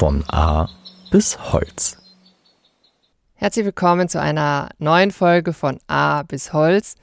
[0.00, 0.66] Von A
[1.10, 1.98] bis Holz.
[3.34, 6.94] Herzlich willkommen zu einer neuen Folge von A bis Holz,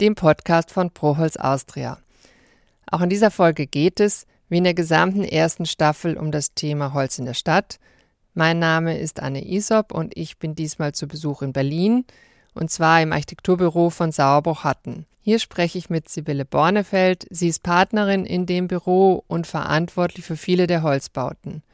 [0.00, 1.98] dem Podcast von Proholz Austria.
[2.88, 6.94] Auch in dieser Folge geht es, wie in der gesamten ersten Staffel, um das Thema
[6.94, 7.80] Holz in der Stadt.
[8.32, 12.04] Mein Name ist Anne Isop und ich bin diesmal zu Besuch in Berlin
[12.54, 15.06] und zwar im Architekturbüro von Sauerbruch Hatten.
[15.20, 17.26] Hier spreche ich mit Sibylle Bornefeld.
[17.28, 21.64] Sie ist Partnerin in dem Büro und verantwortlich für viele der Holzbauten.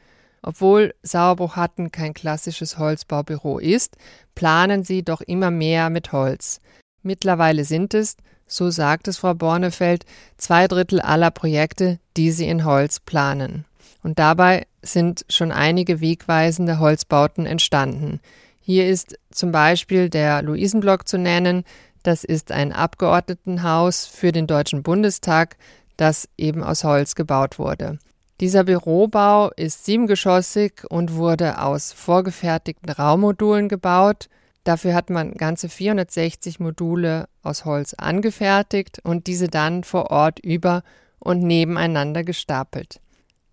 [0.43, 3.95] Obwohl Sauerbruch Hatten kein klassisches Holzbaubüro ist,
[4.35, 6.59] planen sie doch immer mehr mit Holz.
[7.01, 10.05] Mittlerweile sind es, so sagt es Frau Bornefeld,
[10.37, 13.65] zwei Drittel aller Projekte, die sie in Holz planen.
[14.03, 18.19] Und dabei sind schon einige wegweisende Holzbauten entstanden.
[18.59, 21.63] Hier ist zum Beispiel der Luisenblock zu nennen.
[22.03, 25.55] Das ist ein Abgeordnetenhaus für den Deutschen Bundestag,
[25.95, 27.97] das eben aus Holz gebaut wurde.
[28.43, 34.27] Dieser Bürobau ist siebengeschossig und wurde aus vorgefertigten Raummodulen gebaut.
[34.65, 40.83] Dafür hat man ganze 460 Module aus Holz angefertigt und diese dann vor Ort über
[41.19, 42.99] und nebeneinander gestapelt.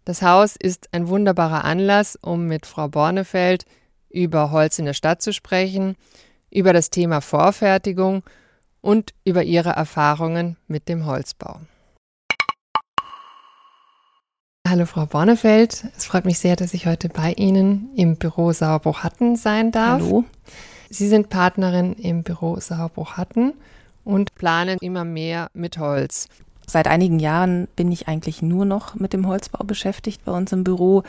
[0.04, 3.66] Das Haus ist ein wunderbarer Anlass, um mit Frau Bornefeld
[4.08, 5.94] über Holz in der Stadt zu sprechen,
[6.50, 8.24] über das Thema Vorfertigung
[8.80, 11.60] und über ihre Erfahrungen mit dem Holzbau.
[14.70, 19.34] Hallo Frau Bornefeld, es freut mich sehr, dass ich heute bei Ihnen im Büro Sauerbruch-Hatten
[19.34, 20.00] sein darf.
[20.00, 20.24] Hallo.
[20.88, 23.54] Sie sind Partnerin im Büro Sauerbruch-Hatten
[24.04, 26.28] und planen immer mehr mit Holz.
[26.68, 30.62] Seit einigen Jahren bin ich eigentlich nur noch mit dem Holzbau beschäftigt bei uns im
[30.62, 31.02] Büro.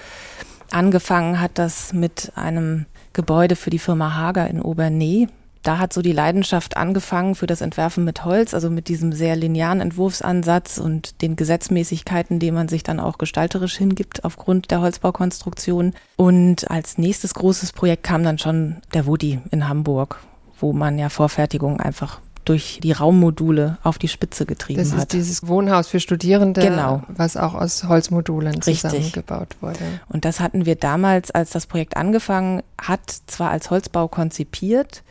[0.72, 5.28] Angefangen hat das mit einem Gebäude für die Firma Hager in Obernee
[5.64, 9.36] da hat so die Leidenschaft angefangen für das Entwerfen mit Holz, also mit diesem sehr
[9.36, 15.94] linearen Entwurfsansatz und den Gesetzmäßigkeiten, denen man sich dann auch gestalterisch hingibt aufgrund der Holzbaukonstruktion.
[16.16, 20.20] Und als nächstes großes Projekt kam dann schon der Woody in Hamburg,
[20.60, 24.88] wo man ja Vorfertigung einfach durch die Raummodule auf die Spitze getrieben hat.
[24.88, 25.14] Das ist hat.
[25.14, 27.04] dieses Wohnhaus für Studierende, genau.
[27.08, 28.82] was auch aus Holzmodulen Richtig.
[28.82, 29.80] zusammengebaut wurde.
[30.10, 35.04] Und das hatten wir damals, als das Projekt angefangen hat, zwar als Holzbau konzipiert,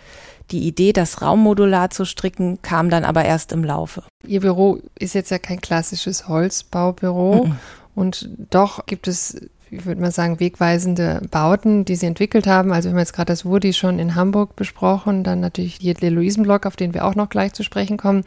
[0.51, 4.03] die Idee, das raummodular zu stricken, kam dann aber erst im Laufe.
[4.27, 7.57] Ihr Büro ist jetzt ja kein klassisches Holzbaubüro Mhm.
[7.95, 9.41] und doch gibt es,
[9.71, 12.73] ich würde mal sagen, wegweisende Bauten, die Sie entwickelt haben.
[12.73, 16.11] Also wir haben jetzt gerade das Woody schon in Hamburg besprochen, dann natürlich hier der
[16.11, 18.25] Luisenblock, auf den wir auch noch gleich zu sprechen kommen.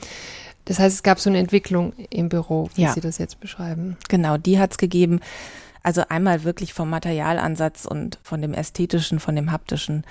[0.66, 2.94] Das heißt, es gab so eine Entwicklung im Büro, wie Ja.
[2.94, 3.98] Sie das jetzt beschreiben.
[4.08, 5.20] Genau, die hat's gegeben.
[5.86, 10.06] Also einmal wirklich vom Materialansatz und von dem ästhetischen, von dem haptischen.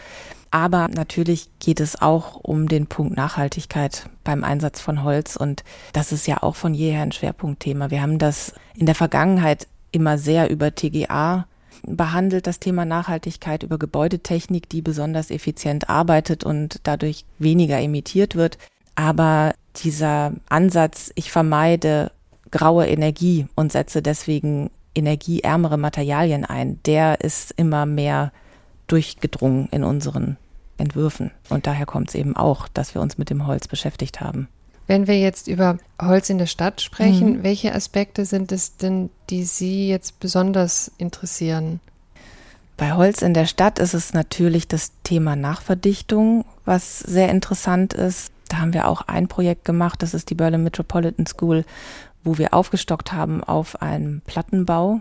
[0.52, 5.34] Aber natürlich geht es auch um den Punkt Nachhaltigkeit beim Einsatz von Holz.
[5.34, 5.64] Und
[5.94, 7.90] das ist ja auch von jeher ein Schwerpunktthema.
[7.90, 11.46] Wir haben das in der Vergangenheit immer sehr über TGA
[11.86, 18.58] behandelt, das Thema Nachhaltigkeit, über Gebäudetechnik, die besonders effizient arbeitet und dadurch weniger emittiert wird.
[18.94, 22.12] Aber dieser Ansatz, ich vermeide
[22.50, 28.32] graue Energie und setze deswegen energieärmere Materialien ein, der ist immer mehr
[28.86, 30.36] durchgedrungen in unseren
[30.78, 31.30] Entwürfen.
[31.48, 34.48] Und daher kommt es eben auch, dass wir uns mit dem Holz beschäftigt haben.
[34.86, 37.42] Wenn wir jetzt über Holz in der Stadt sprechen, Mhm.
[37.44, 41.80] welche Aspekte sind es denn, die Sie jetzt besonders interessieren?
[42.76, 48.32] Bei Holz in der Stadt ist es natürlich das Thema Nachverdichtung, was sehr interessant ist.
[48.48, 51.64] Da haben wir auch ein Projekt gemacht, das ist die Berlin Metropolitan School,
[52.24, 55.00] wo wir aufgestockt haben auf einem Plattenbau.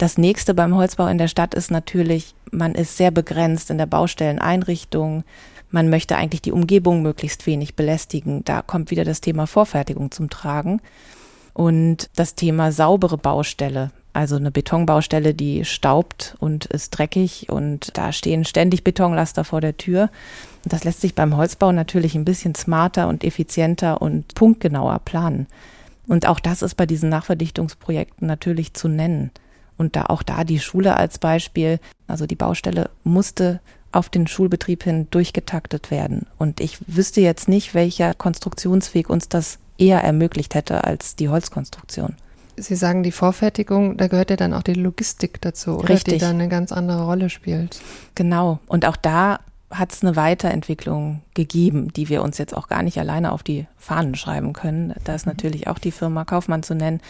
[0.00, 3.84] Das nächste beim Holzbau in der Stadt ist natürlich, man ist sehr begrenzt in der
[3.84, 5.24] Baustelleneinrichtung.
[5.70, 8.42] Man möchte eigentlich die Umgebung möglichst wenig belästigen.
[8.46, 10.80] Da kommt wieder das Thema Vorfertigung zum Tragen.
[11.52, 13.90] Und das Thema saubere Baustelle.
[14.14, 19.76] Also eine Betonbaustelle, die staubt und ist dreckig und da stehen ständig Betonlaster vor der
[19.76, 20.08] Tür.
[20.64, 25.46] Und das lässt sich beim Holzbau natürlich ein bisschen smarter und effizienter und punktgenauer planen.
[26.06, 29.30] Und auch das ist bei diesen Nachverdichtungsprojekten natürlich zu nennen.
[29.80, 33.60] Und da auch da die Schule als Beispiel, also die Baustelle musste
[33.92, 36.26] auf den Schulbetrieb hin durchgetaktet werden.
[36.36, 42.16] Und ich wüsste jetzt nicht, welcher Konstruktionsweg uns das eher ermöglicht hätte als die Holzkonstruktion.
[42.58, 45.88] Sie sagen die Vorfertigung, da gehört ja dann auch die Logistik dazu, oder?
[45.88, 46.12] Richtig.
[46.12, 47.80] Die dann eine ganz andere Rolle spielt.
[48.14, 48.58] Genau.
[48.66, 49.40] Und auch da
[49.70, 53.66] hat es eine Weiterentwicklung gegeben, die wir uns jetzt auch gar nicht alleine auf die
[53.78, 54.92] Fahnen schreiben können.
[55.04, 57.00] Da ist natürlich auch die Firma Kaufmann zu nennen.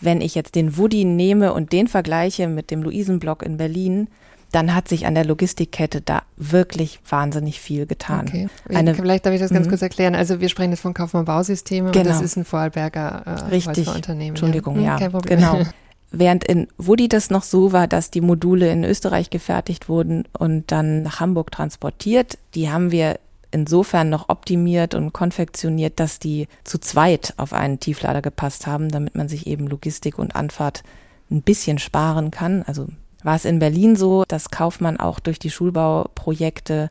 [0.00, 4.08] Wenn ich jetzt den Woody nehme und den vergleiche mit dem Luisenblock in Berlin,
[4.52, 8.26] dann hat sich an der Logistikkette da wirklich wahnsinnig viel getan.
[8.28, 8.48] Okay.
[8.72, 9.70] Eine- Vielleicht darf ich das ganz Mhm.
[9.70, 10.14] kurz erklären.
[10.14, 12.08] Also wir sprechen jetzt von Kaufmann Bausysteme und Genau.
[12.08, 13.88] das ist ein Vorarlberger äh, Richtig.
[13.88, 14.30] Unternehmen.
[14.30, 15.38] Entschuldigung, Hm, ja, Kein Problem.
[15.40, 15.58] genau.
[16.12, 20.70] Während in Woody das noch so war, dass die Module in Österreich gefertigt wurden und
[20.70, 23.18] dann nach Hamburg transportiert, die haben wir
[23.50, 29.14] insofern noch optimiert und konfektioniert, dass die zu zweit auf einen Tieflader gepasst haben, damit
[29.14, 30.82] man sich eben Logistik und Anfahrt
[31.30, 32.62] ein bisschen sparen kann.
[32.62, 32.86] Also
[33.22, 36.90] war es in Berlin so, dass Kaufmann auch durch die Schulbauprojekte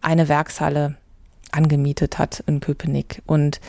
[0.00, 0.96] eine Werkshalle
[1.52, 3.60] angemietet hat in Köpenick und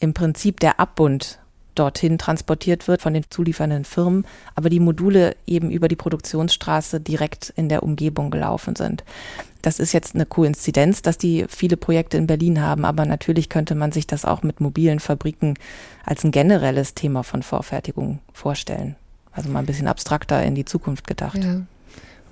[0.00, 1.38] im Prinzip der Abbund
[1.74, 7.52] dorthin transportiert wird von den zuliefernden Firmen, aber die Module eben über die Produktionsstraße direkt
[7.56, 9.04] in der Umgebung gelaufen sind.
[9.62, 13.74] Das ist jetzt eine Koinzidenz, dass die viele Projekte in Berlin haben, aber natürlich könnte
[13.74, 15.54] man sich das auch mit mobilen Fabriken
[16.04, 18.96] als ein generelles Thema von Vorfertigung vorstellen.
[19.30, 21.42] Also mal ein bisschen abstrakter in die Zukunft gedacht.
[21.42, 21.62] Ja.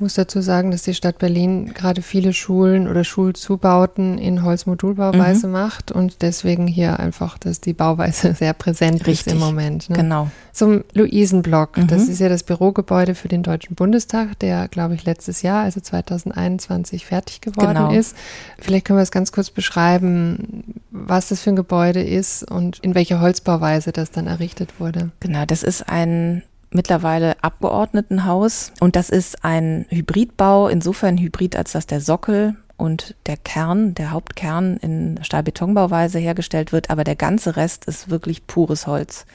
[0.01, 5.47] Ich muss dazu sagen, dass die Stadt Berlin gerade viele Schulen oder Schulzubauten in Holzmodulbauweise
[5.47, 5.53] mhm.
[5.53, 9.27] macht und deswegen hier einfach, dass die Bauweise sehr präsent Richtig.
[9.27, 9.91] ist im Moment.
[9.91, 9.97] Ne?
[9.97, 10.31] Genau.
[10.55, 11.77] Zum Luisenblock.
[11.77, 11.89] Mhm.
[11.89, 15.81] Das ist ja das Bürogebäude für den Deutschen Bundestag, der, glaube ich, letztes Jahr, also
[15.81, 17.93] 2021, fertig geworden genau.
[17.93, 18.17] ist.
[18.59, 22.95] Vielleicht können wir es ganz kurz beschreiben, was das für ein Gebäude ist und in
[22.95, 25.11] welcher Holzbauweise das dann errichtet wurde.
[25.21, 28.73] Genau, das ist ein mittlerweile Abgeordnetenhaus.
[28.81, 34.11] Und das ist ein Hybridbau, insofern Hybrid, als dass der Sockel und der Kern, der
[34.11, 39.27] Hauptkern in Stahlbetonbauweise hergestellt wird, aber der ganze Rest ist wirklich pures Holz.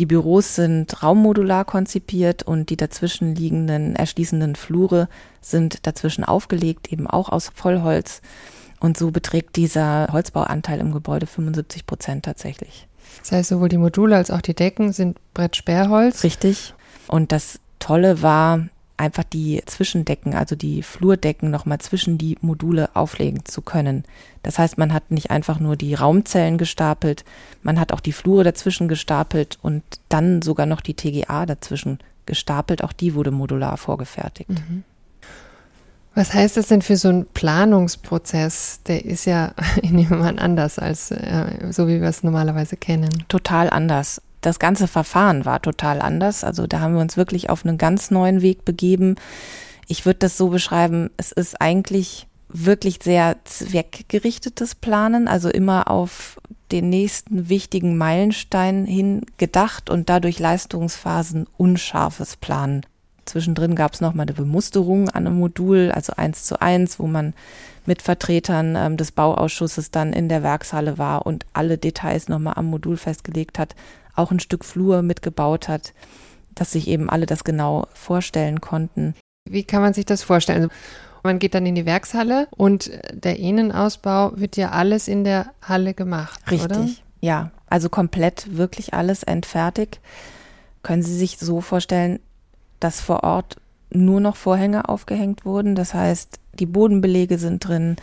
[0.00, 5.08] Die Büros sind raummodular konzipiert und die dazwischen liegenden, erschließenden Flure
[5.42, 8.22] sind dazwischen aufgelegt, eben auch aus Vollholz.
[8.80, 12.88] Und so beträgt dieser Holzbauanteil im Gebäude 75 Prozent tatsächlich.
[13.20, 16.24] Das heißt, sowohl die Module als auch die Decken sind Brettsperrholz.
[16.24, 16.74] Richtig.
[17.06, 18.68] Und das Tolle war,
[19.00, 24.04] einfach die Zwischendecken, also die Flurdecken nochmal zwischen die Module auflegen zu können.
[24.42, 27.24] Das heißt, man hat nicht einfach nur die Raumzellen gestapelt,
[27.62, 32.84] man hat auch die Flure dazwischen gestapelt und dann sogar noch die TGA dazwischen gestapelt.
[32.84, 34.50] Auch die wurde modular vorgefertigt.
[34.50, 34.84] Mhm.
[36.14, 38.80] Was heißt das denn für so einen Planungsprozess?
[38.86, 39.52] Der ist ja
[39.82, 43.24] in jemand anders als äh, so, wie wir es normalerweise kennen.
[43.28, 44.20] Total anders.
[44.40, 46.44] Das ganze Verfahren war total anders.
[46.44, 49.16] Also da haben wir uns wirklich auf einen ganz neuen Weg begeben.
[49.86, 56.40] Ich würde das so beschreiben, es ist eigentlich wirklich sehr zweckgerichtetes Planen, also immer auf
[56.72, 62.86] den nächsten wichtigen Meilenstein hin gedacht und dadurch Leistungsphasen unscharfes Planen.
[63.30, 67.32] Zwischendrin gab es nochmal eine Bemusterung an einem Modul, also eins zu eins, wo man
[67.86, 72.66] mit Vertretern ähm, des Bauausschusses dann in der Werkshalle war und alle Details nochmal am
[72.66, 73.76] Modul festgelegt hat,
[74.16, 75.92] auch ein Stück Flur mitgebaut hat,
[76.56, 79.14] dass sich eben alle das genau vorstellen konnten.
[79.48, 80.62] Wie kann man sich das vorstellen?
[80.62, 80.74] Also
[81.22, 85.94] man geht dann in die Werkshalle und der Innenausbau wird ja alles in der Halle
[85.94, 86.40] gemacht.
[86.50, 86.88] Richtig, oder?
[87.20, 87.50] ja.
[87.68, 90.00] Also komplett wirklich alles entfertigt.
[90.82, 92.18] Können Sie sich so vorstellen,
[92.80, 93.56] dass vor Ort
[93.92, 95.74] nur noch Vorhänge aufgehängt wurden.
[95.74, 97.96] Das heißt, die Bodenbelege sind drin,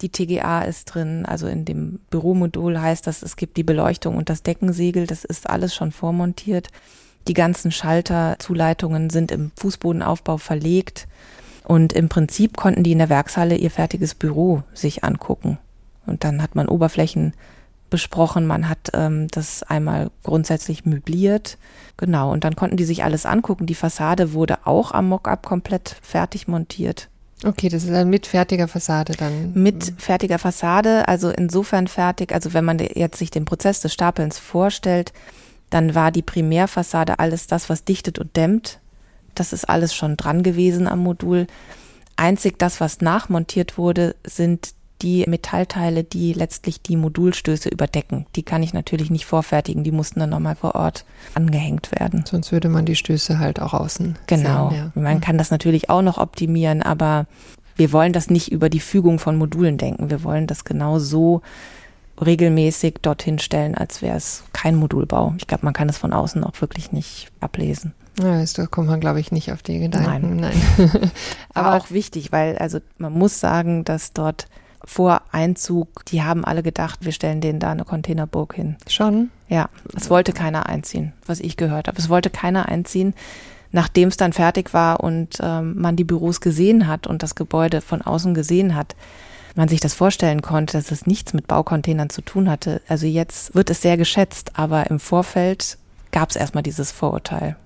[0.00, 4.28] die TGA ist drin, also in dem Büromodul heißt das, es gibt die Beleuchtung und
[4.28, 6.68] das Deckensegel, das ist alles schon vormontiert.
[7.28, 11.06] Die ganzen Schalterzuleitungen sind im Fußbodenaufbau verlegt
[11.64, 15.58] und im Prinzip konnten die in der Werkshalle ihr fertiges Büro sich angucken.
[16.04, 17.32] Und dann hat man Oberflächen
[17.92, 21.58] besprochen, man hat ähm, das einmal grundsätzlich möbliert.
[21.98, 23.66] Genau, und dann konnten die sich alles angucken.
[23.66, 27.08] Die Fassade wurde auch am Mockup komplett fertig montiert.
[27.44, 29.52] Okay, das ist dann mit fertiger Fassade dann.
[29.54, 34.38] Mit fertiger Fassade, also insofern fertig, also wenn man jetzt sich den Prozess des Stapelns
[34.38, 35.12] vorstellt,
[35.68, 38.80] dann war die Primärfassade alles das, was dichtet und dämmt.
[39.34, 41.46] Das ist alles schon dran gewesen am Modul.
[42.16, 48.26] Einzig das, was nachmontiert wurde, sind die Metallteile, die letztlich die Modulstöße überdecken.
[48.36, 51.04] Die kann ich natürlich nicht vorfertigen, die mussten dann nochmal vor Ort
[51.34, 52.24] angehängt werden.
[52.26, 54.16] Sonst würde man die Stöße halt auch außen.
[54.26, 54.70] Genau.
[54.70, 55.00] Sehen, ja.
[55.00, 57.26] Man kann das natürlich auch noch optimieren, aber
[57.76, 60.10] wir wollen das nicht über die Fügung von Modulen denken.
[60.10, 61.42] Wir wollen das genau so
[62.24, 65.34] regelmäßig dorthin stellen, als wäre es kein Modulbau.
[65.38, 67.94] Ich glaube, man kann es von außen auch wirklich nicht ablesen.
[68.20, 70.36] Ja, da kommt man, glaube ich, nicht auf die Gedanken.
[70.36, 70.60] Nein.
[70.76, 71.10] Nein.
[71.54, 74.46] Aber auch wichtig, weil also man muss sagen, dass dort
[74.84, 78.76] vor Einzug, die haben alle gedacht, wir stellen denen da eine Containerburg hin.
[78.88, 79.30] Schon?
[79.48, 81.98] Ja, es wollte keiner einziehen, was ich gehört habe.
[81.98, 83.14] Es wollte keiner einziehen.
[83.70, 87.80] Nachdem es dann fertig war und ähm, man die Büros gesehen hat und das Gebäude
[87.80, 88.94] von außen gesehen hat,
[89.54, 92.82] man sich das vorstellen konnte, dass es nichts mit Baucontainern zu tun hatte.
[92.88, 95.78] Also jetzt wird es sehr geschätzt, aber im Vorfeld
[96.10, 97.56] gab es erstmal dieses Vorurteil.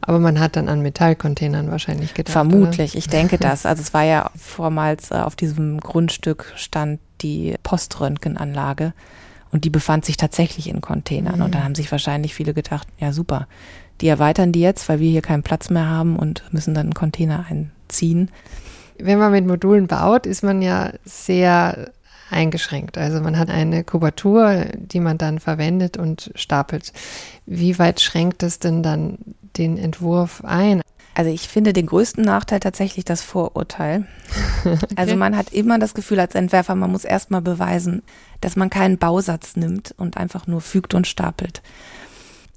[0.00, 2.32] Aber man hat dann an Metallcontainern wahrscheinlich gedacht.
[2.32, 2.98] Vermutlich, oder?
[2.98, 3.66] ich denke das.
[3.66, 8.92] Also es war ja vormals äh, auf diesem Grundstück stand die Poströntgenanlage.
[9.52, 11.36] Und die befand sich tatsächlich in Containern.
[11.36, 11.42] Mhm.
[11.42, 13.48] Und dann haben sich wahrscheinlich viele gedacht, ja super,
[14.00, 16.94] die erweitern die jetzt, weil wir hier keinen Platz mehr haben und müssen dann einen
[16.94, 18.30] Container einziehen.
[18.98, 21.90] Wenn man mit Modulen baut, ist man ja sehr
[22.30, 22.98] eingeschränkt.
[22.98, 26.92] Also man hat eine Kubatur, die man dann verwendet und stapelt.
[27.46, 29.18] Wie weit schränkt es denn dann
[29.56, 30.82] den Entwurf ein?
[31.14, 34.06] Also ich finde den größten Nachteil tatsächlich das Vorurteil.
[34.96, 38.02] Also man hat immer das Gefühl als Entwerfer, man muss erstmal beweisen,
[38.42, 41.62] dass man keinen Bausatz nimmt und einfach nur fügt und stapelt.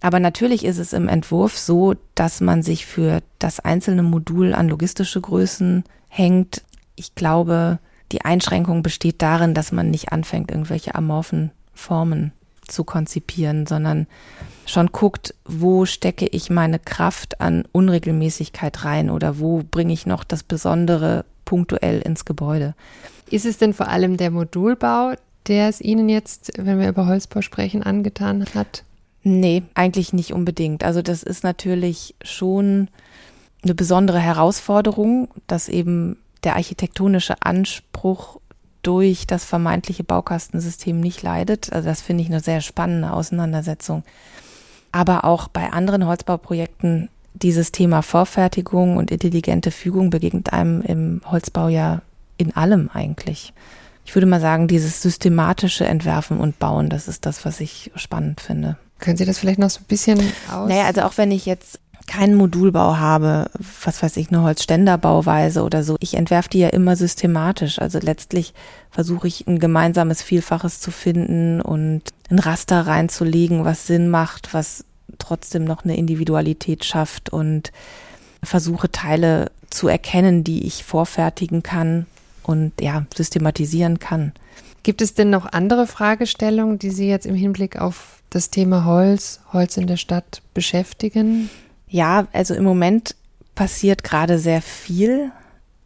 [0.02, 4.68] Aber natürlich ist es im Entwurf so, dass man sich für das einzelne Modul an
[4.68, 6.64] logistische Größen hängt.
[6.96, 7.80] Ich glaube,
[8.14, 12.32] die Einschränkung besteht darin, dass man nicht anfängt, irgendwelche amorphen Formen
[12.68, 14.08] zu konzipieren, sondern
[14.66, 20.24] schon guckt, wo stecke ich meine Kraft an Unregelmäßigkeit rein oder wo bringe ich noch
[20.24, 22.76] das Besondere punktuell ins Gebäude.
[23.30, 25.14] Ist es denn vor allem der Modulbau,
[25.48, 28.84] der es Ihnen jetzt, wenn wir über Holzbau sprechen, angetan hat?
[29.24, 30.84] Nee, eigentlich nicht unbedingt.
[30.84, 32.90] Also das ist natürlich schon
[33.64, 38.40] eine besondere Herausforderung, dass eben der architektonische Anspruch
[38.82, 41.72] durch das vermeintliche Baukastensystem nicht leidet.
[41.72, 44.04] Also das finde ich eine sehr spannende Auseinandersetzung.
[44.92, 51.68] Aber auch bei anderen Holzbauprojekten dieses Thema Vorfertigung und intelligente Fügung begegnet einem im Holzbau
[51.68, 52.02] ja
[52.38, 53.54] in allem eigentlich.
[54.06, 58.42] Ich würde mal sagen, dieses systematische Entwerfen und Bauen, das ist das, was ich spannend
[58.42, 58.78] finde.
[59.00, 60.20] Können Sie das vielleicht noch so ein bisschen
[60.52, 60.70] aus?
[60.70, 63.50] Naja, also auch wenn ich jetzt keinen Modulbau habe,
[63.84, 65.96] was weiß ich, eine Holzständerbauweise oder so.
[66.00, 67.80] Ich entwerfe die ja immer systematisch.
[67.80, 68.54] Also letztlich
[68.92, 74.86] versuche ich ein gemeinsames Vielfaches zu finden und ein Raster reinzulegen, was Sinn macht, was
[75.18, 77.72] trotzdem noch eine Individualität schafft und
[78.42, 82.06] versuche Teile zu erkennen, die ich vorfertigen kann
[82.44, 84.34] und ja, systematisieren kann.
[84.84, 89.40] Gibt es denn noch andere Fragestellungen, die Sie jetzt im Hinblick auf das Thema Holz,
[89.54, 91.50] Holz in der Stadt beschäftigen?
[91.94, 93.16] Ja, also im Moment
[93.54, 95.32] passiert gerade sehr viel.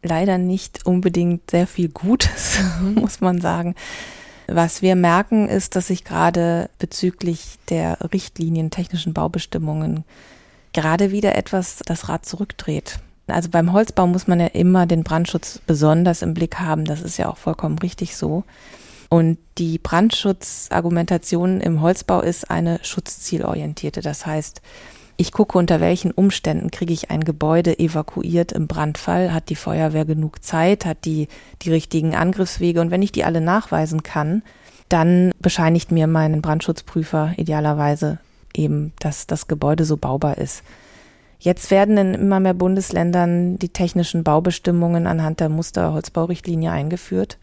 [0.02, 2.60] Leider nicht unbedingt sehr viel Gutes,
[2.96, 3.76] muss man sagen.
[4.48, 10.06] Was wir merken, ist, dass sich gerade bezüglich der Richtlinien technischen Baubestimmungen
[10.72, 13.00] gerade wieder etwas das Rad zurückdreht.
[13.28, 16.86] Also beim Holzbau muss man ja immer den Brandschutz besonders im Blick haben.
[16.86, 18.46] Das ist ja auch vollkommen richtig so.
[19.10, 24.00] Und die Brandschutzargumentation im Holzbau ist eine schutzzielorientierte.
[24.00, 24.62] Das heißt,
[25.18, 29.34] ich gucke, unter welchen Umständen kriege ich ein Gebäude evakuiert im Brandfall.
[29.34, 30.86] Hat die Feuerwehr genug Zeit?
[30.86, 31.28] Hat die
[31.64, 32.80] die richtigen Angriffswege?
[32.80, 34.44] Und wenn ich die alle nachweisen kann,
[34.90, 38.20] dann bescheinigt mir mein Brandschutzprüfer idealerweise
[38.54, 40.64] eben, dass das Gebäude so baubar ist.
[41.40, 47.38] Jetzt werden in immer mehr Bundesländern die technischen Baubestimmungen anhand der Musterholzbaurichtlinie eingeführt,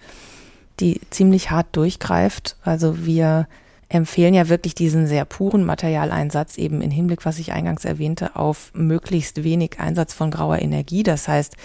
[0.81, 2.57] die ziemlich hart durchgreift.
[2.63, 3.47] Also wir
[3.95, 8.71] empfehlen ja wirklich diesen sehr puren Materialeinsatz eben in Hinblick, was ich eingangs erwähnte, auf
[8.75, 11.03] möglichst wenig Einsatz von grauer Energie.
[11.03, 11.57] Das heißt,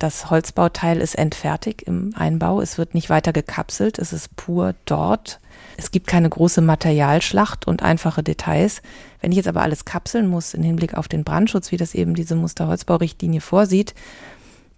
[0.00, 2.62] das Holzbauteil ist entfertigt im Einbau.
[2.62, 3.98] Es wird nicht weiter gekapselt.
[3.98, 5.40] Es ist pur dort.
[5.76, 8.80] Es gibt keine große Materialschlacht und einfache Details.
[9.20, 12.14] Wenn ich jetzt aber alles kapseln muss im Hinblick auf den Brandschutz, wie das eben
[12.14, 13.94] diese Musterholzbaurichtlinie vorsieht,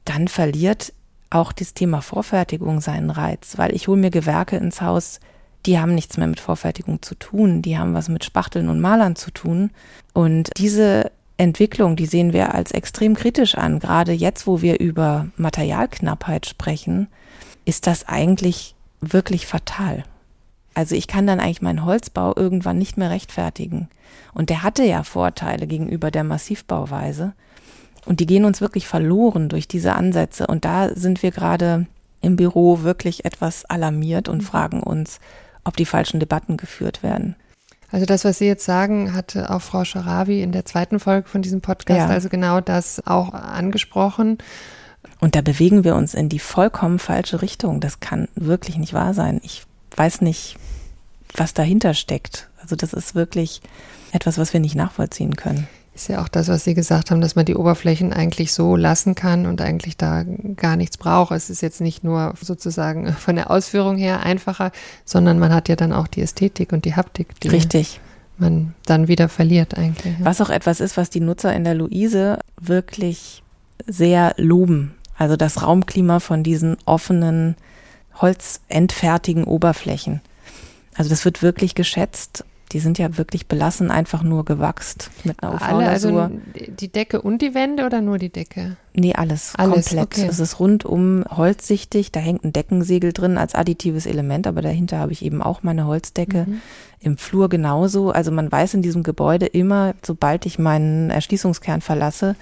[0.05, 0.93] dann verliert
[1.31, 5.21] auch das Thema Vorfertigung seinen Reiz, weil ich hole mir Gewerke ins Haus,
[5.67, 9.17] die haben nichts mehr mit Vorfertigung zu tun, die haben was mit Spachteln und Malern
[9.17, 9.71] zu tun.
[10.13, 13.79] Und diese Entwicklung, die sehen wir als extrem kritisch an.
[13.79, 17.09] Gerade jetzt, wo wir über Materialknappheit sprechen,
[17.65, 20.05] ist das eigentlich wirklich fatal.
[20.75, 23.89] Also ich kann dann eigentlich meinen Holzbau irgendwann nicht mehr rechtfertigen.
[24.35, 27.35] Und der hatte ja Vorteile gegenüber der Massivbauweise.
[28.05, 30.47] Und die gehen uns wirklich verloren durch diese Ansätze.
[30.47, 31.87] Und da sind wir gerade
[32.21, 35.21] im Büro wirklich etwas alarmiert und fragen uns,
[35.65, 37.37] ob die falschen Debatten geführt werden.
[37.91, 41.43] Also das, was Sie jetzt sagen, hatte auch Frau Scharabi in der zweiten Folge von
[41.43, 42.07] diesem Podcast, Ja.
[42.09, 44.39] also genau das auch angesprochen.
[45.21, 47.81] Und da bewegen wir uns in die vollkommen falsche Richtung.
[47.81, 49.41] Das kann wirklich nicht wahr sein.
[49.45, 49.65] Ich
[49.95, 50.57] weiß nicht,
[51.35, 52.49] was dahinter steckt.
[52.61, 53.61] Also das ist wirklich
[54.13, 55.69] etwas, was wir nicht nachvollziehen können.
[55.95, 59.15] Ist ja auch das, was Sie gesagt haben, dass man die Oberflächen eigentlich so lassen
[59.15, 60.25] kann und eigentlich da
[60.57, 61.33] gar nichts braucht.
[61.33, 64.73] Es ist jetzt nicht nur sozusagen von der Ausführung her einfacher,
[65.05, 68.01] sondern man hat ja dann auch die Ästhetik und die Haptik, die Richtig.
[68.39, 70.15] man dann wieder verliert eigentlich.
[70.21, 73.43] Was auch etwas ist, was die Nutzer in der Luise wirklich
[73.87, 74.95] sehr loben.
[75.19, 77.55] Also das Raumklima von diesen offenen,
[78.15, 80.23] holzendfertigen Oberflächen.
[80.95, 82.45] Also das wird wirklich geschätzt.
[82.73, 87.43] Die sind ja wirklich belassen, einfach nur gewachst mit einer Alle, also die Decke und
[87.43, 88.77] die Wände oder nur die Decke?
[88.95, 90.19] Nee, alles, Alles, komplett.
[90.19, 90.27] okay.
[90.29, 95.13] Es ist rundum holzsichtig, da hängt ein Deckensegel drin als additives Element, aber dahinter habe
[95.13, 96.47] ich eben auch meine Holzdecke.
[96.49, 96.63] Mhm.
[97.01, 98.11] Im Flur genauso.
[98.11, 102.37] Also man weiß in diesem Gebäude immer, sobald ich meinen Erschließungskern verlasse,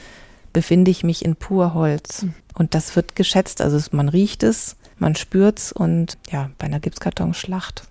[0.52, 2.22] befinde ich mich in pur Holz.
[2.22, 2.34] Mhm.
[2.54, 3.62] Und das wird geschätzt.
[3.62, 7.84] Also man riecht es, man spürt's und ja, bei einer Gipskartonschlacht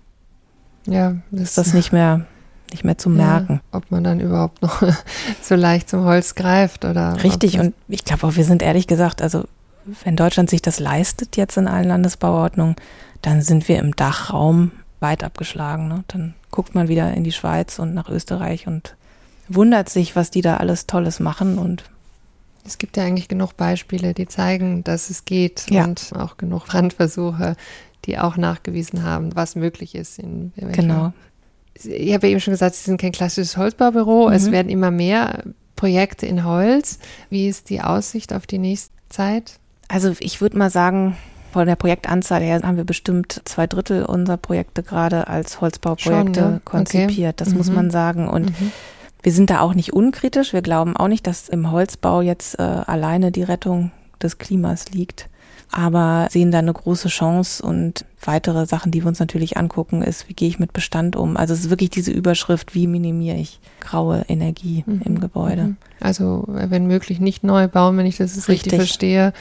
[0.86, 2.26] Ja, ist das nicht mehr,
[2.70, 3.60] nicht mehr zu merken.
[3.72, 4.82] Ja, ob man dann überhaupt noch
[5.42, 7.22] so leicht zum Holz greift oder.
[7.22, 9.44] Richtig, das- und ich glaube auch, wir sind ehrlich gesagt, also
[10.04, 12.76] wenn Deutschland sich das leistet jetzt in allen Landesbauordnungen,
[13.22, 15.88] dann sind wir im Dachraum weit abgeschlagen.
[15.88, 16.04] Ne?
[16.08, 18.94] Dann guckt man wieder in die Schweiz und nach Österreich und
[19.48, 21.58] wundert sich, was die da alles Tolles machen.
[21.58, 21.84] Und
[22.64, 25.84] Es gibt ja eigentlich genug Beispiele, die zeigen, dass es geht Ja.
[25.84, 27.56] und auch genug Brandversuche,
[28.06, 30.18] die auch nachgewiesen haben, was möglich ist.
[30.18, 31.12] In welcher- genau.
[31.74, 34.28] Ich habe ja eben schon gesagt, Sie sind kein klassisches Holzbaubüro.
[34.30, 34.52] Es Mhm.
[34.52, 35.44] werden immer mehr
[35.76, 36.98] Projekte in Holz.
[37.30, 39.58] Wie ist die Aussicht auf die nächste Zeit?
[39.88, 41.16] Also ich würde mal sagen,
[41.52, 46.52] von der Projektanzahl her haben wir bestimmt zwei Drittel unserer Projekte gerade als Holzbauprojekte Schon,
[46.52, 46.60] ne?
[46.64, 47.40] konzipiert.
[47.40, 47.74] Das muss Mhm.
[47.74, 48.28] man sagen.
[48.28, 48.72] Und Mhm.
[49.22, 50.54] Wir sind da auch nicht unkritisch.
[50.54, 53.90] Wir glauben auch nicht, dass im Holzbau jetzt äh, alleine die Rettung
[54.22, 55.28] des Klimas liegt.
[55.72, 60.28] Aber sehen da eine große Chance und weitere Sachen, die wir uns natürlich angucken, ist,
[60.28, 61.36] wie gehe ich mit Bestand um?
[61.36, 65.02] Also es ist wirklich diese Überschrift, wie minimiere ich graue Energie Mhm.
[65.04, 65.62] im Gebäude?
[65.62, 65.76] Mhm.
[66.00, 68.74] Also wenn möglich nicht neu bauen, wenn ich das richtig, Richtig.
[68.74, 69.32] verstehe,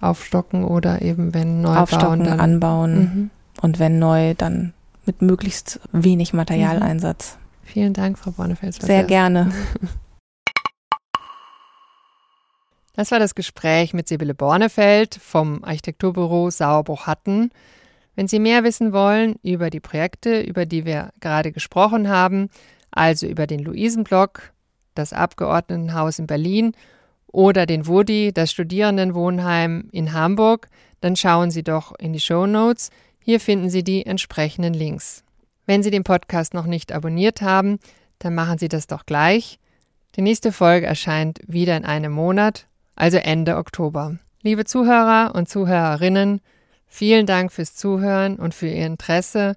[0.00, 3.30] aufstocken oder eben wenn neu bauen, Aufstocken, dann anbauen Mhm.
[3.62, 4.72] und wenn neu, dann
[5.06, 7.36] mit möglichst wenig Materialeinsatz.
[7.64, 8.76] Vielen Dank, Frau Bornefels.
[8.76, 9.50] Sehr gerne.
[12.96, 17.50] Das war das Gespräch mit Sibylle Bornefeld vom Architekturbüro Sauerbruch-Hatten.
[18.14, 22.50] Wenn Sie mehr wissen wollen über die Projekte, über die wir gerade gesprochen haben,
[22.92, 24.52] also über den Luisenblock,
[24.94, 26.72] das Abgeordnetenhaus in Berlin
[27.26, 30.68] oder den Wudi, das Studierendenwohnheim in Hamburg,
[31.00, 32.90] dann schauen Sie doch in die Show Notes.
[33.18, 35.24] Hier finden Sie die entsprechenden Links.
[35.66, 37.80] Wenn Sie den Podcast noch nicht abonniert haben,
[38.20, 39.58] dann machen Sie das doch gleich.
[40.14, 44.18] Die nächste Folge erscheint wieder in einem Monat, also Ende Oktober.
[44.42, 46.40] Liebe Zuhörer und Zuhörerinnen,
[46.86, 49.56] vielen Dank fürs Zuhören und für Ihr Interesse.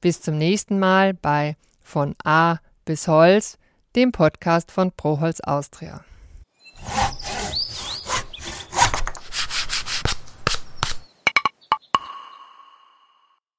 [0.00, 3.58] Bis zum nächsten Mal bei Von A bis Holz,
[3.96, 6.04] dem Podcast von Proholz Austria.